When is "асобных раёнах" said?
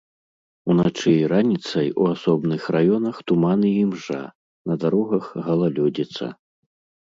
2.13-3.15